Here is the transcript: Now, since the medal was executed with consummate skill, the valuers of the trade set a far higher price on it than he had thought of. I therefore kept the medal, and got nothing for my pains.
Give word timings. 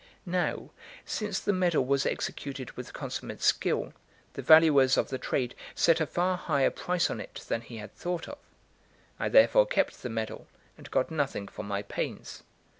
Now, 0.25 0.71
since 1.05 1.39
the 1.39 1.53
medal 1.53 1.85
was 1.85 2.07
executed 2.07 2.71
with 2.71 2.91
consummate 2.91 3.39
skill, 3.43 3.93
the 4.33 4.41
valuers 4.41 4.97
of 4.97 5.09
the 5.09 5.19
trade 5.19 5.53
set 5.75 6.01
a 6.01 6.07
far 6.07 6.37
higher 6.37 6.71
price 6.71 7.11
on 7.11 7.19
it 7.21 7.45
than 7.49 7.61
he 7.61 7.77
had 7.77 7.93
thought 7.93 8.27
of. 8.27 8.39
I 9.19 9.29
therefore 9.29 9.67
kept 9.67 10.01
the 10.01 10.09
medal, 10.09 10.47
and 10.75 10.89
got 10.89 11.11
nothing 11.11 11.47
for 11.47 11.61
my 11.61 11.83
pains. 11.83 12.41